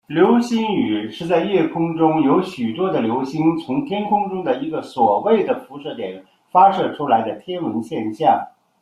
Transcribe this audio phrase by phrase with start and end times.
[0.07, 8.47] 流星雨是在夜空中有许多的流星从天空中一个所谓的辐射点发射出来的天文现象。